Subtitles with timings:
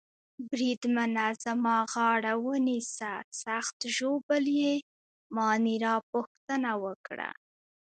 [0.49, 3.13] بریدمنه زما غاړه ونیسه،
[3.43, 4.73] سخت ژوبل يې؟
[5.35, 7.29] مانیرا پوښتنه وکړه.